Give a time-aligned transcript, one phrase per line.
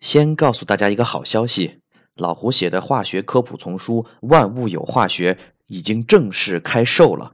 [0.00, 1.80] 先告诉大家一个好消息。
[2.16, 5.34] 老胡写的化学科普丛书《万物有化学》
[5.68, 7.32] 已经正式开售了，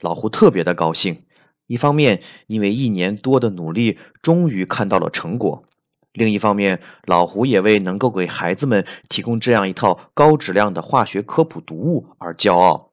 [0.00, 1.24] 老胡特别的高兴。
[1.66, 5.64] 一方面，因为一年多的努力终于看到了成果；
[6.12, 12.90] 另一方面，老胡也为能够给孩子们提供这样一套高质量的化学科普读物而骄傲。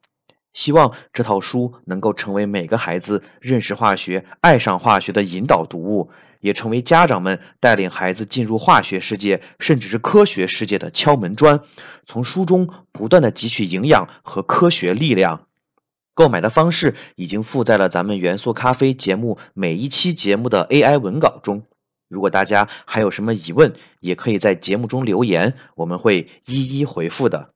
[0.54, 6.12] 希望这套书能够成为每个孩子认识化学、爱上化学的引导读物。
[6.42, 11.62] 也成为家长们带领孩子进入化学世界，甚至是科学世界的敲门砖。
[12.06, 15.48] 从书中不断的汲取营养和科学力量。
[16.14, 21.64] 购买的方式已经附在了咱们元素咖啡节目每一期节目的 AI 文稿中。
[22.10, 27.54] 如果大家还有什么疑问，也可以在节目中留言，我们会一一回复的。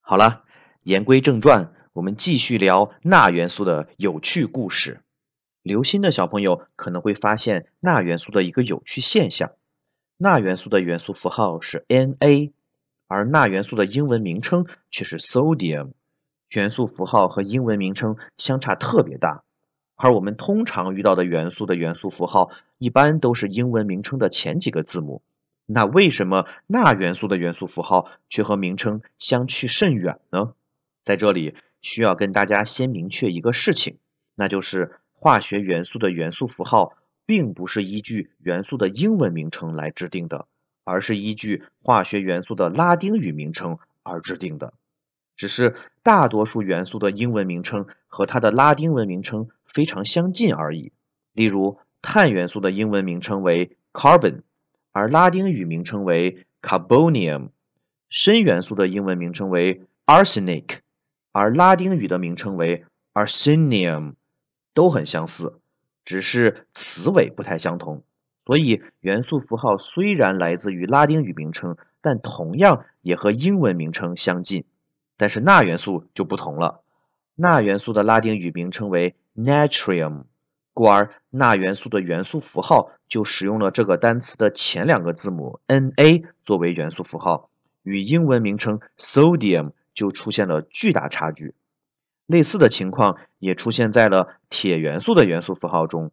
[0.00, 0.44] 好了，
[0.84, 5.00] 言归正传，我们继续聊钠元素的有趣故事。
[5.62, 9.52] 留心的小朋友可能会发现钠元素的一个有趣现象：
[10.16, 12.52] 钠元素的元素符号是 Na，
[13.06, 15.92] 而钠元素的英文名称却是 sodium。
[16.50, 19.44] 元素符号和英文名称相差特别大，
[19.94, 25.22] 而我们通常遇到的元素的元素符号一般都是英文名称的前几个字母。
[25.66, 30.54] 那为什么钠元素的元素符号却和名称相去甚远呢？
[31.04, 33.98] 在这里需要跟大家先明确一个事情，
[34.34, 34.98] 那就是。
[35.22, 40.48] 化学元素的元素符号并不是依据元素的英文名称来制定的，
[40.82, 44.74] 而是依据化学元素的拉丁语名称而制定的。
[45.36, 50.90] 只是大多数元素的英文名称和它的拉丁文名称非常相近而已。
[51.34, 54.40] 例如，碳元素的英文名称为 carbon，
[54.90, 57.50] 而拉丁语名称为 carbonium；
[58.10, 60.78] 砷元素的英文名称为 arsenic，
[61.30, 62.84] 而拉丁语的名称为
[63.14, 64.14] arsenium。
[64.74, 65.60] 都很相似，
[66.04, 68.02] 只是词尾不太相同。
[68.44, 74.64] 所以元素符号虽然来自于拉丁语名称，但同样也和英文名称相近。
[75.16, 76.82] 但是钠元素就不同了，
[77.36, 80.24] 钠元素的拉丁语名称为 natrium，
[80.74, 87.50] 故而钠元素的元素符号就使用了这个单词的前两个字母 Na 作为元素符号，
[87.84, 91.54] 与英文名称 sodium 就出现了巨大差距。
[92.32, 96.10] 类似的情况也出现在了铁元素的元素符号中。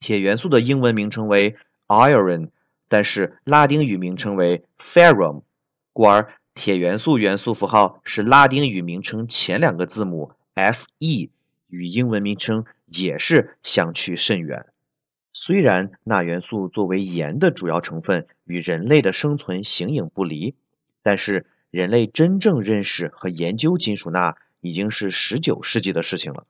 [0.00, 1.56] 铁元素的英文名称为
[1.86, 2.50] iron，
[2.88, 5.42] 但是拉丁语名称为 ferrum，
[5.92, 11.30] 故而铁元素元素符号是拉丁语名称前两个字母 Fe，
[11.68, 14.66] 与英文名称也是相去甚远。
[15.32, 20.56] 虽然钠元素作为盐的主要成分与人类的生存形影不离，
[21.02, 24.36] 但是人类真正认识和研究金属钠。
[24.60, 26.46] 已经是十九世纪的事情了，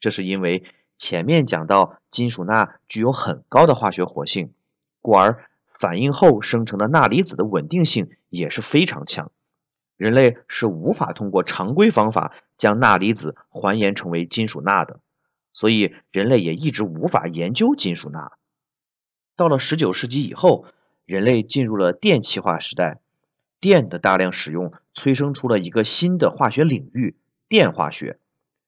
[0.00, 0.64] 这是因为
[0.96, 4.52] 前面讲到金属钠具有很高的化学活性，
[5.00, 5.48] 故而
[5.78, 9.30] 反应后生成的钠离子的稳定性也是非常强。
[9.96, 15.00] 人类是无法通过常规方法将钠离子还原成为金属钠的，
[15.52, 18.32] 所以人类也一直无法研究金属钠。
[19.36, 20.66] 到了十九世纪以后，
[21.04, 23.00] 人类进入了电气化时代，
[23.60, 27.16] 电的大量使用催生出了一个新的化学领域。
[27.48, 28.18] 电化学，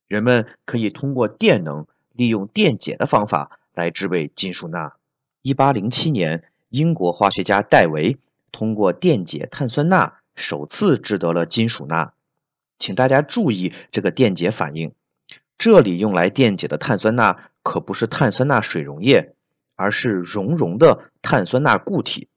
[0.06, 4.96] 人们可以通过电能，利用电解的方法来制备金属钠。
[5.42, 8.18] 一八零七年，英国化学家戴维
[8.52, 12.12] 通过电解碳酸钠，首次制得了金属钠。
[12.78, 14.92] 请大家注意这个电解反应，
[15.56, 19.34] 这里用来电解的碳酸钠可不是碳酸钠水溶液，
[19.74, 22.28] 而是熔融的碳酸钠固体。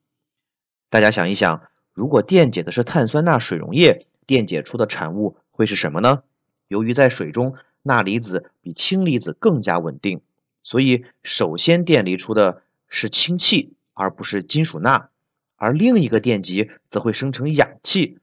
[0.89, 1.61] 大家想一想，
[1.93, 6.23] 如果电解的是碳酸钠水溶液，电解出的产物会是什么呢？
[6.71, 10.21] 由于在水中，钠离子比氢离子更加稳定，
[10.63, 15.09] 所以首先电离出的是氢气，而不是金属钠。
[15.57, 18.19] 而另一个电极则会生成氧气，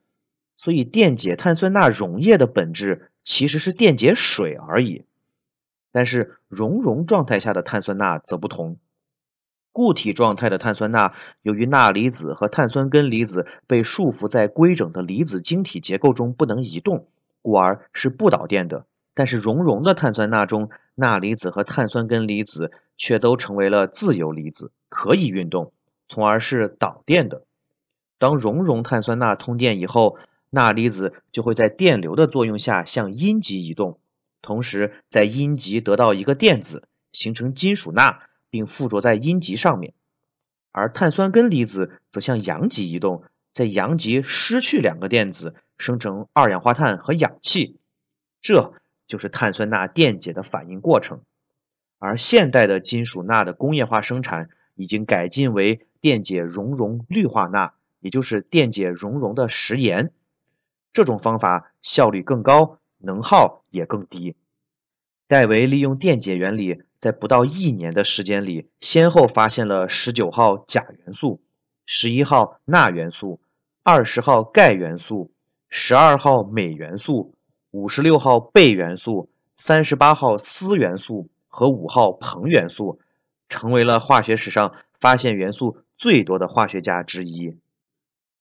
[0.56, 5.04] 所以电解碳酸钠溶液的本质其实是电解水而已。
[5.92, 8.78] 但是熔融状态下的碳酸钠则不同，
[9.72, 11.12] 固体状态的碳酸钠，
[11.42, 17.06] 由于钠离子和碳酸根离子被束缚在规整的离子晶体结构中不能移动。
[17.48, 18.84] 故而是不导电的，
[19.14, 25.72] 但是熔融的碳酸钠中，钠离子和碳酸根离子却都成为了自由离子，可以运动，
[26.08, 27.46] 从而是导电的。
[28.18, 30.18] 当熔融碳酸钠通电以后，
[30.50, 33.98] 钠离子就会在电流的作用下向阴极移动，
[34.42, 39.94] 同时在阴极得到一个电子，形成金属钠，并附着在阴极上面。
[40.70, 43.22] 而碳酸根离子则向阳极移动，
[43.58, 47.80] 在阳极失去两个电子，生成二氧化碳和氧气。
[48.40, 48.72] 这
[49.08, 51.22] 就是碳酸钠电解的反应过程。
[51.98, 60.12] 而现代的金属钠的工业化生产已经改进为电解熔融氯化钠，也就是电解熔融的食盐。
[60.92, 64.36] 这种方法效率更高，能耗也更低。
[65.26, 71.40] 戴维利用电解原理，在不到一年的时间里，先后发现了十九号钾元素、
[71.84, 73.40] 十一号钠元素、
[73.90, 75.30] 二十号钙元素、
[75.70, 77.34] 十二号镁元素、
[77.70, 81.30] 五十六号钡元素、三十八号锶元素。
[81.46, 83.00] 和五号硼元素
[83.48, 87.56] 成为了化学史上发现元素最多的化学家之一。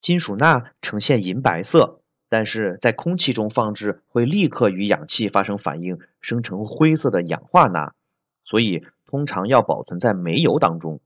[0.01, 7.94] 金属钠呈现银白色，但是在空气中放置会立刻与氧气发生反应，生成灰色的氧化钠，
[8.44, 10.99] 所以通常要保存在煤油当中。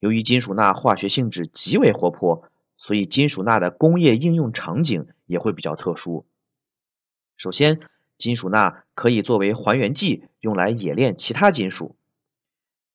[0.00, 2.48] 由于金属钠化学性质极为活泼，
[2.78, 6.24] 所以金属钠的工业应用场景也会比较特殊。
[7.36, 7.80] 首先，
[8.16, 11.96] 金属钠可以作为还原剂，用来冶炼其他金属。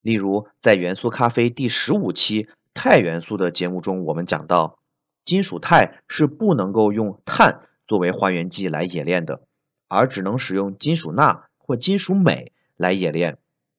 [0.01, 4.79] 例如，在元素咖啡第十五期钛元素的节目中，我们讲到，
[5.23, 9.45] 金属钛是不能够用碳作为还原剂来冶炼的，
[9.87, 13.37] 而只能使用金属钠或金属镁来冶炼。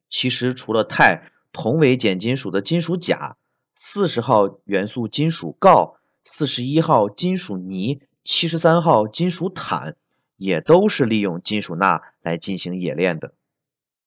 [0.09, 3.37] 其实，除了钛，同为碱金属的金属钾、
[3.75, 9.95] 四十号元素金属锆、四十一号金属镍、七十三号金属钽。
[10.37, 13.35] 也都是利用金属钠来进行冶炼的。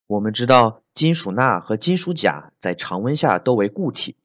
[0.08, 4.18] 我们知道，金属钠和金属钾在常温下都为固体，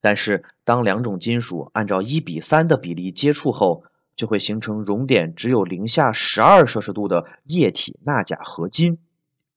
[0.00, 3.84] 但是当两种金属按照一比三的比例接触后，
[4.16, 8.98] 就会形成熔点只有零下十二摄氏度的液体钠钾合金。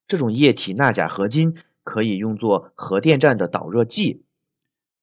[0.05, 1.55] 这种液体钠钾合金
[1.85, 4.23] 可以用作核电站的导热剂。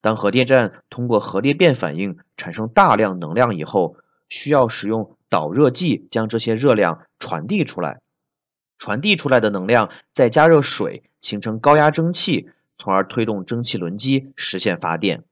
[0.01, 3.97] 当核电站通过核裂变反应产生大量能量以后，
[4.29, 5.17] 需要使用。
[5.31, 8.01] 导热剂将这些热量传递出来，
[8.79, 15.23] 传递出来的能量再加热水，形成高压蒸汽，从而推动蒸汽轮机实现发电。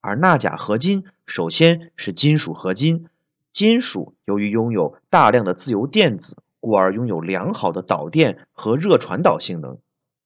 [0.00, 3.04] 而钠钾合金首先是金属合金，
[3.52, 9.76] 金属由于拥有大量的自由电子，故而拥有良好的导电和热传导性能。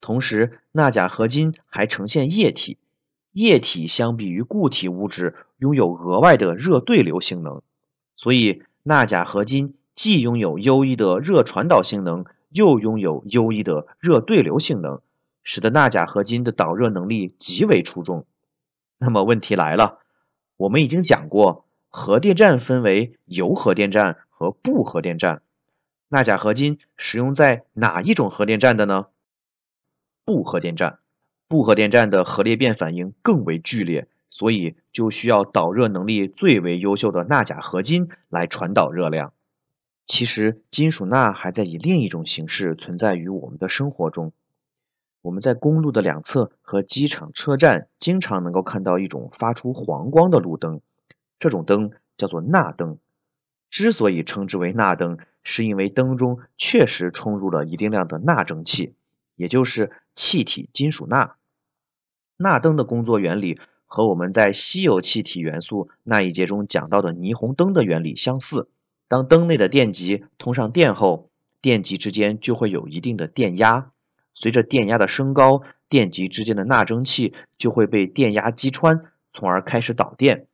[0.00, 2.78] 同时，钠钾合金还呈现液体，
[3.32, 7.62] 液体相比于固体物质拥有额外的热对流性能，
[8.16, 8.62] 所以。
[8.84, 15.00] 钠钾合金既拥有优异的热传导性能，又拥有优异的热对流性能，
[15.44, 18.26] 使得钠钾合金的导热能力极为出众。
[18.98, 20.00] 那么问题来了，
[20.56, 25.42] 我们已经讲过，核电站分为铀核电站和钚核电站，
[26.08, 29.06] 钠钾合金使用在哪一种核电站的呢？
[30.24, 30.98] 钚核电站，
[31.52, 34.08] 钚核电站的核裂变反应更为剧烈。
[34.34, 39.34] 所以就需要导热能力最为优秀的钠钾合金来传导热量。
[40.06, 44.32] 其实，金属钠还在以另一种形式存在于我们的生活中。
[45.20, 50.80] 我们在公路的两侧和机场、车站经常能够看到一种发出黄光的路灯，
[51.38, 52.96] 这种灯叫做钠灯。
[53.68, 58.94] 之所以称之为钠灯，是因为灯中确实充入了一定量的钠蒸汽，
[59.36, 61.36] 也就是气体金属钠。
[62.36, 63.58] 钠灯的工作原理。
[63.94, 68.70] 和我们在稀有气体元素那一节中讲到的霓虹灯的原理相似。
[69.06, 71.28] 当灯内的电极通上电后，
[71.60, 73.90] 电极之间就会有一定的电压。
[74.32, 75.60] 随着电压的升高，
[75.90, 80.46] 电极之间的钠蒸汽就会被电压击穿，从而开始导电。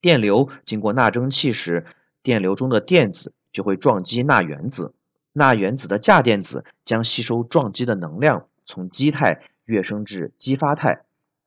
[0.00, 1.86] 电流经过钠蒸汽时，
[2.22, 4.94] 电流中的电子就会撞击钠原子，
[5.32, 11.05] 钠原子的价电子将吸收撞击的能量，从基态跃升至激发态。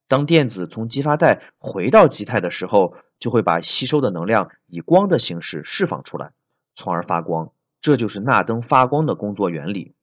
[0.10, 6.32] 当电子从激发带回到基态的时候，就会把吸收的能量以光的形式释放出来，
[6.74, 7.52] 从而发光。
[7.80, 9.94] 这就是钠灯发光的工作原理。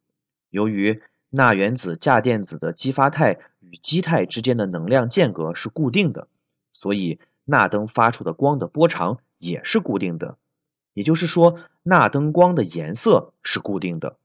[0.49, 6.29] 由于钠原子价电子的激发态与基态之间的能量间隔是固定的，
[6.71, 10.39] 所以钠灯发出的光的波长也是固定的。
[10.95, 14.17] 也就是说，钠灯光的颜色是固定的。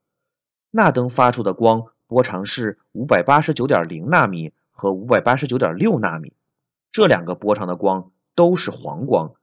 [0.70, 4.54] 钠灯发出的光波长是五百八十九点零纳米。
[4.82, 6.34] 和五百八十九点六纳米
[6.92, 9.36] 这两个波长的光都是黄光，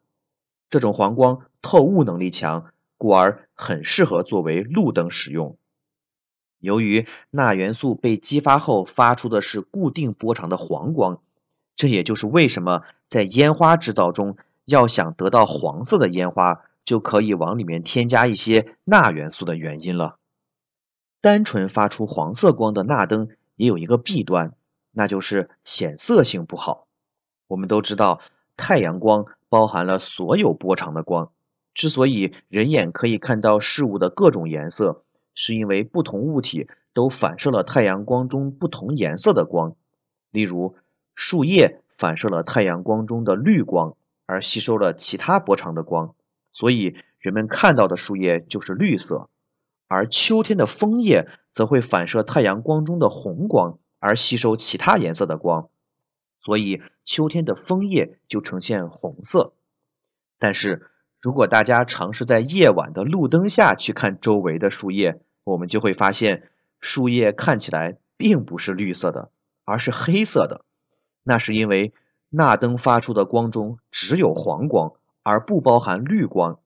[0.69, 5.57] 这种黄光透雾能力强，故而很适合作为路灯使用。
[6.59, 11.23] 由于钠元素被激发后发出的是固定波长的黄光，
[11.77, 20.19] 这也就是为什么在烟花制造中，要想得到黄色的烟花，就可以往里面添加一些钠元素的原因了。
[21.21, 24.53] 单纯发出黄色光的钠灯也有一个弊端，
[24.93, 26.87] 那就是显色性不好。
[27.47, 28.21] 我们都知道，
[28.57, 31.33] 太阳光包含了所有波长的光。
[31.75, 35.05] 之所以人眼可以看到事物的各种颜色，
[35.35, 39.77] 是因为不同物体都反射了太阳光中不同颜色的光。
[40.31, 40.77] 例如，
[41.15, 43.97] 树叶反射了太阳光中的绿光。
[44.31, 46.15] 而吸收了其他波长的光，
[46.53, 49.31] 所以人们看到的树叶就是绿色；
[49.89, 55.69] 而秋天的枫叶则会反射太阳光中的红光，而吸收其他颜色的光，
[56.41, 59.53] 所以秋天的枫叶就呈现红色。
[60.39, 60.91] 但是
[61.21, 66.51] 如果大家尝试在夜晚的路灯下去看周围的树叶，我们就会发现
[66.81, 69.31] 树叶看起来并不是绿色的，
[69.65, 70.65] 而是黑色的。
[71.23, 71.93] 那是因为。
[72.31, 76.61] 钠灯发出的光中只有黄光，而不包含绿光。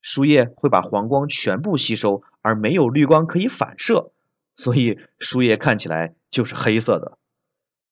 [0.00, 4.12] 树叶会把黄光全部吸收，而没有绿光可以反射，
[4.54, 7.16] 所以树叶看起来就是黑色的。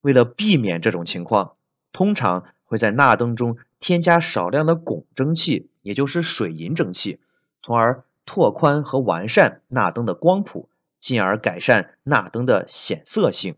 [0.00, 1.54] 为了避免这种情况，
[1.92, 7.20] 通常会在钠灯中添加少量的汞蒸汽，也就是水银蒸汽，
[7.62, 10.68] 从而拓宽和完善钠灯的光谱，
[10.98, 13.54] 进而改善钠灯的显色性。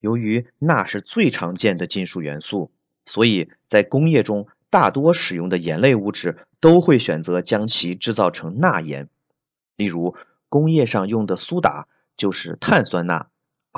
[0.00, 2.70] 由于钠是最常见的金属元素，
[3.04, 9.08] 所以在工业中大多使用的盐类物质都会选择将其制造成钠盐。
[9.76, 10.16] 例如，
[10.48, 13.28] 工业上用的苏打就是碳酸钠，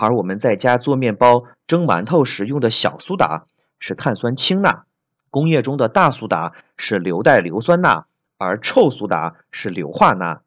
[0.00, 3.46] 而我们在家做面包、蒸馒头时用的小苏打
[3.80, 4.84] 是碳酸氢钠。
[5.30, 8.06] 工业中的大苏打是硫代硫酸钠，
[8.38, 10.40] 而臭苏打是硫化钠。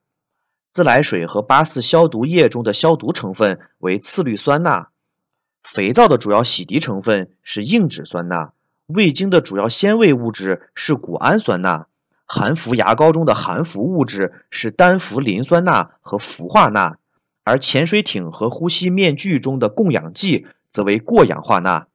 [0.72, 4.88] 自来水和八四消毒液中的消毒成分为次氯酸钠。
[5.62, 8.53] 肥皂的主要洗涤成分是硬脂酸钠，
[8.88, 11.88] 味精的主要鲜味物质是谷氨酸钠，
[12.25, 16.98] 含氟牙膏中的含氟物质是单氟磷酸钠和氟化钠，
[17.44, 21.88] 而潜水艇和呼吸面具中的供氧剂则为过氧化钠。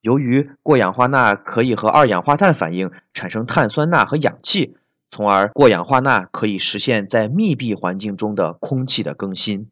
[0.00, 4.76] 由于过氧化钠可以和二氧化碳反应产生碳酸钠和氧气，
[5.10, 9.68] 从而过氧化钠可以实现在密闭环境中的空气的更新。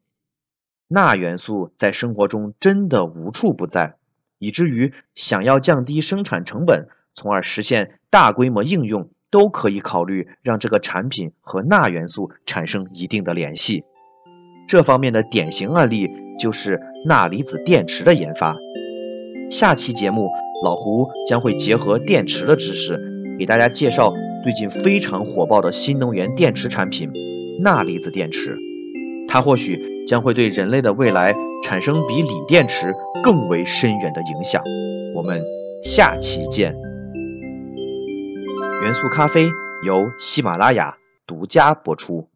[0.89, 3.97] 钠元素在生活中真的无处不在，
[4.39, 13.85] 以至于想要降低生产成本，从而实现大规模应用，都可以考虑让这个产品和钠元素产生一定的联系。
[14.69, 18.55] 这方面的典型案例就是钠离子电池的研发。
[19.51, 20.29] 下期节目，
[20.63, 23.01] 老胡将会结合电池的知识，
[23.39, 24.13] 给大家介绍
[24.45, 27.11] 最近非常火爆的新能源电池产品——
[27.65, 28.59] 钠离子电池。
[29.27, 31.35] 它或许将会对人类的未来
[31.65, 32.93] 产生比锂电池
[33.25, 34.63] 更为深远的影响。
[35.15, 35.41] 我们
[35.83, 36.75] 下期见。
[38.83, 39.49] 元素咖啡
[39.87, 40.97] 由喜马拉雅
[41.27, 42.28] 独家播出。